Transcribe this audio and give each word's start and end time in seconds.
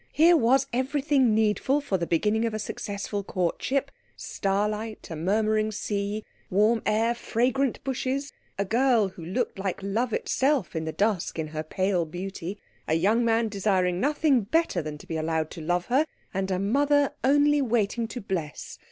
Here 0.13 0.35
was 0.35 0.65
everything 0.73 1.35
needful 1.35 1.79
for 1.79 1.95
the 1.99 2.07
beginning 2.07 2.43
of 2.45 2.55
a 2.55 2.57
successful 2.57 3.23
courtship 3.23 3.91
starlight, 4.15 5.07
a 5.11 5.15
murmuring 5.15 5.71
sea, 5.71 6.25
warm 6.49 6.81
air, 6.87 7.13
fragrant 7.13 7.83
bushes, 7.83 8.33
a 8.57 8.65
girl 8.65 9.09
who 9.09 9.23
looked 9.23 9.59
like 9.59 9.79
Love 9.83 10.11
itself 10.11 10.75
in 10.75 10.85
the 10.85 10.91
dusk 10.91 11.37
in 11.37 11.49
her 11.49 11.61
pale 11.61 12.05
beauty, 12.05 12.57
a 12.87 12.95
young 12.95 13.23
man 13.23 13.47
desiring 13.47 13.99
nothing 13.99 14.41
better 14.41 14.81
than 14.81 14.97
to 14.97 15.05
be 15.05 15.17
allowed 15.17 15.51
to 15.51 15.61
love 15.61 15.85
her, 15.85 16.07
and 16.33 16.49
a 16.49 16.57
mother 16.57 17.13
only 17.23 17.61
waiting 17.61 18.07
to 18.07 18.19
bless. 18.21 18.79